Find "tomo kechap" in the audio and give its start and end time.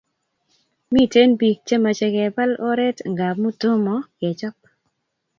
3.61-4.57